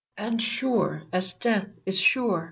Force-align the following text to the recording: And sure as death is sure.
And 0.17 0.41
sure 0.41 1.03
as 1.13 1.33
death 1.33 1.69
is 1.85 1.99
sure. 1.99 2.39